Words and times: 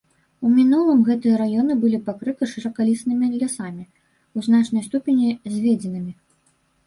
У 0.47 0.49
мінулым 0.57 1.01
гэтыя 1.09 1.33
раёны 1.41 1.73
былі 1.81 1.99
пакрыты 2.07 2.43
шыракалістымі 2.53 3.29
лясамі, 3.43 3.85
у 4.39 4.45
значнай 4.49 4.83
ступені 4.89 5.29
зведзенымі. 5.57 6.11